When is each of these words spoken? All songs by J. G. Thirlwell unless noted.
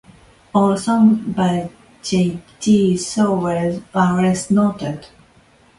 All 0.55 0.77
songs 0.77 1.19
by 1.35 1.69
J. 2.01 2.39
G. 2.59 2.95
Thirlwell 2.97 3.83
unless 3.93 4.49
noted. 4.49 5.05